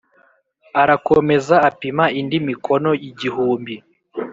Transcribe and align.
Arakomeza 0.81 1.55
apima 1.69 2.05
indi 2.19 2.37
mikono 2.47 2.91
igihumbi 3.09 3.75